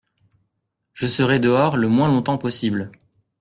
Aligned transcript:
Je 0.95 1.05
serai 1.05 1.39
dehors 1.39 1.77
le 1.77 1.87
moins 1.87 2.07
longtemps 2.07 2.39
possible. 2.39 2.91